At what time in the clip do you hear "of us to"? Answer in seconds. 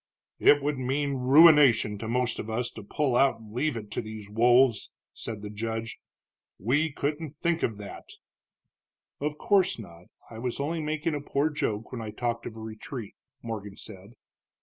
2.39-2.81